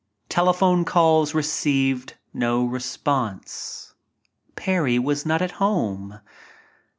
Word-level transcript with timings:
one 0.59 0.83
calls 0.83 1.35
received 1.35 2.15
no 2.33 2.65
response— 2.65 3.93
Parry 4.55 4.97
was 4.97 5.27
not 5.27 5.43
at 5.43 5.51
home. 5.61 6.19